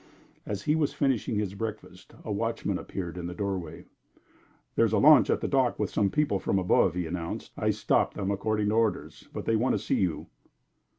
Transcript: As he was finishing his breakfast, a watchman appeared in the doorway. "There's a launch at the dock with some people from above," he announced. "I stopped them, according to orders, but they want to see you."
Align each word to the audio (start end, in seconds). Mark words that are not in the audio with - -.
As 0.47 0.63
he 0.63 0.73
was 0.75 0.95
finishing 0.95 1.35
his 1.35 1.53
breakfast, 1.53 2.15
a 2.25 2.31
watchman 2.31 2.79
appeared 2.79 3.19
in 3.19 3.27
the 3.27 3.35
doorway. 3.35 3.85
"There's 4.75 4.93
a 4.93 4.97
launch 4.97 5.29
at 5.29 5.41
the 5.41 5.47
dock 5.47 5.77
with 5.77 5.91
some 5.91 6.09
people 6.09 6.39
from 6.39 6.57
above," 6.57 6.95
he 6.95 7.05
announced. 7.05 7.51
"I 7.55 7.69
stopped 7.69 8.15
them, 8.15 8.31
according 8.31 8.69
to 8.69 8.73
orders, 8.73 9.29
but 9.31 9.45
they 9.45 9.55
want 9.55 9.73
to 9.73 9.77
see 9.77 9.99
you." 9.99 10.25